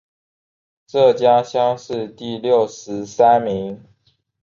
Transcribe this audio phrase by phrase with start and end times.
[0.87, 3.83] 浙江乡试第六十三名。